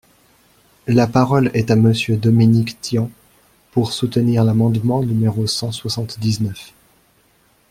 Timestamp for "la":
0.87-1.05